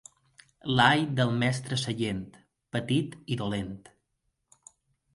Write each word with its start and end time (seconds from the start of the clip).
L'all 0.79 1.03
del 1.19 1.35
mestre 1.43 1.79
Sallent: 1.83 2.25
petit 2.79 3.17
i 3.37 3.41
dolent. 3.45 3.73